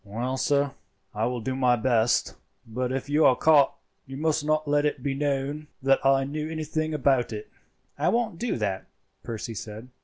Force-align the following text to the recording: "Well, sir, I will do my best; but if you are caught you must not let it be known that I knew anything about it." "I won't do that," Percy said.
"Well, 0.03 0.35
sir, 0.37 0.71
I 1.13 1.25
will 1.25 1.41
do 1.41 1.55
my 1.55 1.75
best; 1.75 2.33
but 2.65 2.91
if 2.91 3.07
you 3.07 3.23
are 3.23 3.35
caught 3.35 3.75
you 4.07 4.17
must 4.17 4.43
not 4.43 4.67
let 4.67 4.83
it 4.83 5.03
be 5.03 5.13
known 5.13 5.67
that 5.83 6.03
I 6.03 6.23
knew 6.23 6.49
anything 6.49 6.95
about 6.95 7.31
it." 7.31 7.51
"I 7.99 8.09
won't 8.09 8.39
do 8.39 8.57
that," 8.57 8.87
Percy 9.21 9.53
said. 9.53 9.89